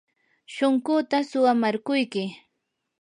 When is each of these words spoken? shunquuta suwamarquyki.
shunquuta 0.53 1.17
suwamarquyki. 1.29 2.23